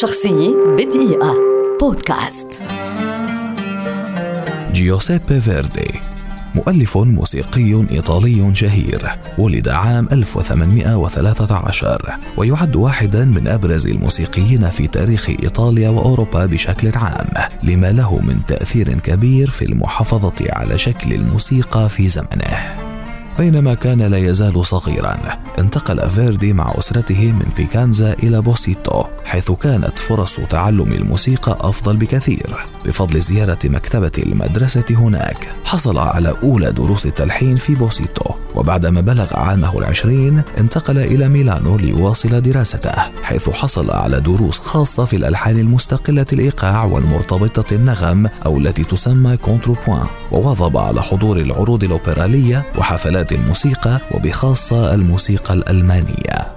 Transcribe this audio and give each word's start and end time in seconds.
شخصية 0.00 0.56
بدقيقة. 0.78 1.34
بودكاست. 1.80 2.62
جيوسيبي 4.72 5.40
فيردي 5.40 6.00
مؤلف 6.54 6.96
موسيقي 6.96 7.86
إيطالي 7.90 8.54
شهير 8.54 9.18
ولد 9.38 9.68
عام 9.68 10.08
1813 10.12 12.18
ويعد 12.36 12.76
واحدا 12.76 13.24
من 13.24 13.48
أبرز 13.48 13.86
الموسيقيين 13.86 14.70
في 14.70 14.86
تاريخ 14.86 15.28
إيطاليا 15.28 15.88
وأوروبا 15.88 16.46
بشكل 16.46 16.92
عام 16.94 17.26
لما 17.62 17.92
له 17.92 18.18
من 18.18 18.40
تأثير 18.48 18.98
كبير 18.98 19.50
في 19.50 19.64
المحافظة 19.64 20.46
على 20.50 20.78
شكل 20.78 21.12
الموسيقى 21.12 21.88
في 21.88 22.08
زمنه. 22.08 22.82
بينما 23.38 23.74
كان 23.74 24.02
لا 24.02 24.18
يزال 24.18 24.66
صغيرا 24.66 25.18
انتقل 25.58 26.10
فيردي 26.10 26.52
مع 26.52 26.74
أسرته 26.78 27.32
من 27.32 27.46
بيكانزا 27.56 28.12
إلى 28.12 28.42
بوسيتو 28.42 29.04
حيث 29.32 29.52
كانت 29.52 29.98
فرص 29.98 30.40
تعلم 30.50 30.92
الموسيقى 30.92 31.58
أفضل 31.60 31.96
بكثير. 31.96 32.66
بفضل 32.84 33.20
زيارة 33.20 33.58
مكتبة 33.64 34.12
المدرسة 34.18 34.84
هناك 34.90 35.48
حصل 35.64 35.98
على 35.98 36.34
أولى 36.42 36.72
دروس 36.72 37.06
التلحين 37.06 37.56
في 37.56 37.74
بوسيتو 37.74 38.34
وبعدما 38.54 39.00
بلغ 39.00 39.36
عامه 39.36 39.78
العشرين 39.78 40.42
انتقل 40.58 40.98
إلى 40.98 41.28
ميلانو 41.28 41.76
ليواصل 41.76 42.40
دراسته 42.40 42.92
حيث 43.22 43.50
حصل 43.50 43.90
على 43.90 44.20
دروس 44.20 44.58
خاصة 44.58 45.04
في 45.04 45.16
الألحان 45.16 45.58
المستقلة 45.58 46.26
الإيقاع 46.32 46.84
والمرتبطة 46.84 47.74
النغم 47.74 48.26
أو 48.46 48.58
التي 48.58 48.84
تسمى 48.84 49.36
كونتروبوان. 49.36 50.06
وواظب 50.32 50.76
على 50.76 51.02
حضور 51.02 51.36
العروض 51.36 51.84
الأوبرالية 51.84 52.64
وحفلات 52.78 53.32
الموسيقى 53.32 54.00
وبخاصة 54.10 54.94
الموسيقى 54.94 55.54
الألمانية. 55.54 56.51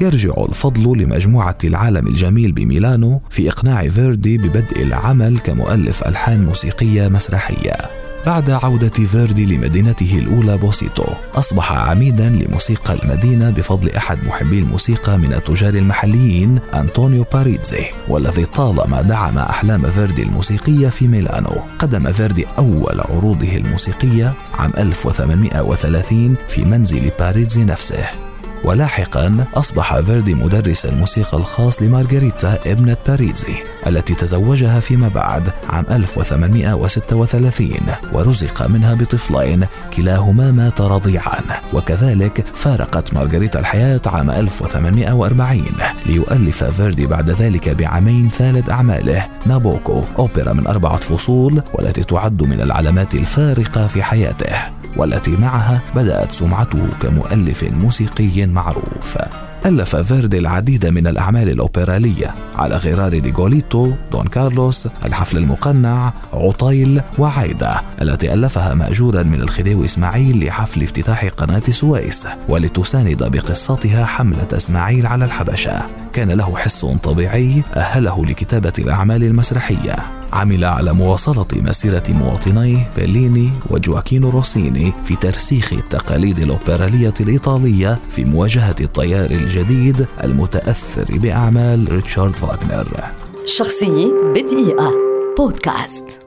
يرجع 0.00 0.34
الفضل 0.48 1.02
لمجموعة 1.02 1.58
العالم 1.64 2.06
الجميل 2.06 2.52
بميلانو 2.52 3.20
في 3.30 3.48
إقناع 3.48 3.88
فيردي 3.88 4.38
ببدء 4.38 4.82
العمل 4.82 5.38
كمؤلف 5.38 6.08
ألحان 6.08 6.44
موسيقية 6.44 7.08
مسرحية. 7.08 8.00
بعد 8.26 8.50
عودة 8.50 8.88
فيردي 8.88 9.56
لمدينته 9.56 10.18
الأولى 10.18 10.56
بوسيتو 10.56 11.04
أصبح 11.34 11.72
عميدا 11.72 12.28
لموسيقى 12.28 12.94
المدينة 13.02 13.50
بفضل 13.50 13.90
أحد 13.90 14.24
محبي 14.24 14.58
الموسيقى 14.58 15.18
من 15.18 15.32
التجار 15.32 15.74
المحليين 15.74 16.58
أنطونيو 16.74 17.24
باريتزي 17.32 17.84
والذي 18.08 18.44
طالما 18.44 19.02
دعم 19.02 19.38
أحلام 19.38 19.82
فيردي 19.82 20.22
الموسيقية 20.22 20.88
في 20.88 21.08
ميلانو. 21.08 21.62
قدم 21.78 22.12
فيردي 22.12 22.46
أول 22.58 23.00
عروضه 23.00 23.56
الموسيقية 23.56 24.34
عام 24.54 24.72
1830 24.78 26.34
في 26.48 26.64
منزل 26.64 27.10
باريتزي 27.18 27.64
نفسه. 27.64 28.29
ولاحقا 28.64 29.46
أصبح 29.54 30.00
فيردي 30.00 30.34
مدرس 30.34 30.86
الموسيقى 30.86 31.38
الخاص 31.38 31.82
لمارغريتا 31.82 32.58
ابنة 32.66 32.96
باريتزي 33.06 33.54
التي 33.86 34.14
تزوجها 34.14 34.80
فيما 34.80 35.08
بعد 35.08 35.52
عام 35.68 35.84
1836 35.90 37.70
ورزق 38.12 38.66
منها 38.66 38.94
بطفلين 38.94 39.66
كلاهما 39.96 40.50
مات 40.50 40.80
رضيعا. 40.80 41.40
وكذلك 41.72 42.44
فارقت 42.54 43.14
مارغريتا 43.14 43.60
الحياة 43.60 44.00
عام 44.06 44.30
1840 44.30 45.64
ليؤلف 46.06 46.64
فيردي 46.64 47.06
بعد 47.06 47.30
ذلك 47.30 47.68
بعامين 47.68 48.30
ثالث 48.38 48.70
أعماله 48.70 49.26
نابوكو 49.46 50.04
أوبرا 50.18 50.52
من 50.52 50.66
أربعة 50.66 50.96
فصول 50.96 51.62
والتي 51.74 52.04
تعد 52.04 52.42
من 52.42 52.60
العلامات 52.60 53.14
الفارقة 53.14 53.86
في 53.86 54.02
حياته. 54.02 54.79
والتي 54.96 55.30
معها 55.30 55.80
بدأت 55.94 56.32
سمعته 56.32 56.88
كمؤلف 57.02 57.64
موسيقي 57.64 58.46
معروف. 58.46 59.18
ألف 59.66 59.96
فيردي 59.96 60.38
العديد 60.38 60.86
من 60.86 61.06
الأعمال 61.06 61.48
الأوبرالية 61.48 62.34
على 62.54 62.76
غرار 62.76 63.12
ريغوليتو، 63.12 63.92
دون 64.12 64.26
كارلوس، 64.26 64.88
الحفل 65.04 65.36
المقنع، 65.36 66.12
عطيل 66.32 67.02
وعايدة 67.18 67.82
التي 68.02 68.34
ألفها 68.34 68.74
مأجورا 68.74 69.22
من 69.22 69.40
الخديوي 69.40 69.86
إسماعيل 69.86 70.46
لحفل 70.46 70.82
افتتاح 70.82 71.24
قناة 71.24 71.62
السويس 71.68 72.26
ولتساند 72.48 73.22
بقصتها 73.22 74.04
حملة 74.04 74.48
إسماعيل 74.52 75.06
على 75.06 75.24
الحبشة. 75.24 75.86
كان 76.12 76.30
له 76.30 76.56
حس 76.56 76.86
طبيعي 77.02 77.62
أهله 77.76 78.26
لكتابة 78.26 78.72
الأعمال 78.78 79.24
المسرحية. 79.24 80.19
عمل 80.32 80.64
على 80.64 80.92
مواصلة 80.92 81.46
مسيرة 81.52 82.02
مواطنيه 82.08 82.90
بيليني 82.96 83.50
وجواكينو 83.70 84.30
روسيني 84.30 84.92
في 85.04 85.16
ترسيخ 85.16 85.72
التقاليد 85.72 86.38
الأوبرالية 86.38 87.14
الإيطالية 87.20 88.00
في 88.10 88.24
مواجهة 88.24 88.76
التيار 88.80 89.30
الجديد 89.30 90.06
المتأثر 90.24 91.18
بأعمال 91.18 91.92
ريتشارد 91.92 92.36
فاغنر 92.36 93.10
شخصية 93.44 94.12
بدقيقة. 94.34 94.92
بودكاست. 95.38 96.19